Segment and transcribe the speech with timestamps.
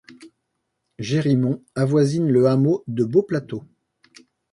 [0.97, 3.63] Gérimont avoisine le hameau de Beauplateau.